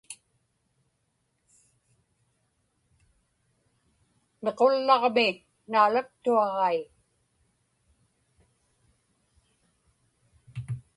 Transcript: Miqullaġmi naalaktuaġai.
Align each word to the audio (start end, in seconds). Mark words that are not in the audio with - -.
Miqullaġmi 4.43 5.27
naalaktuaġai. 5.71 6.77